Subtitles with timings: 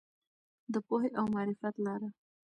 [0.73, 2.09] د پوهې او معرفت لاره.